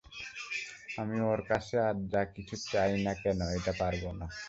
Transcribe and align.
আমি 0.97 1.17
ওঁর 1.21 1.41
কাছে 1.49 1.75
আর 1.87 1.95
যা-কিছু 2.11 2.55
চাই 2.67 2.91
নে 3.03 3.13
কেন, 3.21 3.39
এটা 3.57 3.73
পারব 3.81 4.03
না। 4.19 4.25